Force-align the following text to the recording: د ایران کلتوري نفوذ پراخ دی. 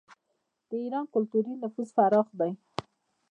د 0.69 0.71
ایران 0.83 1.05
کلتوري 1.13 1.53
نفوذ 1.61 1.89
پراخ 1.97 2.27
دی. 2.39 2.51